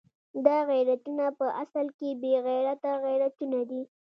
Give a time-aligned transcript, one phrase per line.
[0.45, 3.81] دا غیرتونه په اصل کې بې غیرته غیرتونه دي.